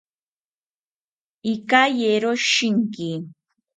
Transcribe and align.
Ikayero 1.53 2.31
shinki 2.49 3.09